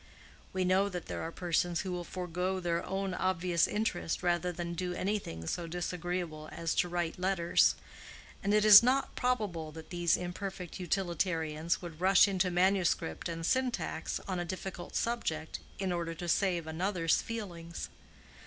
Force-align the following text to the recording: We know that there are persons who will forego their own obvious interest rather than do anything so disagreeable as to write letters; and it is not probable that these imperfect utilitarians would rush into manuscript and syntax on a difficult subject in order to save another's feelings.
We 0.51 0.65
know 0.65 0.89
that 0.89 1.05
there 1.05 1.21
are 1.21 1.31
persons 1.31 1.81
who 1.81 1.91
will 1.91 2.03
forego 2.03 2.59
their 2.59 2.83
own 2.83 3.13
obvious 3.13 3.67
interest 3.67 4.23
rather 4.23 4.51
than 4.51 4.73
do 4.73 4.93
anything 4.95 5.45
so 5.45 5.67
disagreeable 5.67 6.49
as 6.51 6.73
to 6.77 6.89
write 6.89 7.19
letters; 7.19 7.75
and 8.41 8.51
it 8.51 8.65
is 8.65 8.81
not 8.81 9.13
probable 9.15 9.71
that 9.73 9.91
these 9.91 10.17
imperfect 10.17 10.79
utilitarians 10.79 11.83
would 11.83 12.01
rush 12.01 12.27
into 12.27 12.49
manuscript 12.49 13.29
and 13.29 13.45
syntax 13.45 14.19
on 14.27 14.39
a 14.39 14.43
difficult 14.43 14.95
subject 14.95 15.59
in 15.77 15.91
order 15.91 16.15
to 16.15 16.27
save 16.27 16.65
another's 16.65 17.21
feelings. 17.21 17.89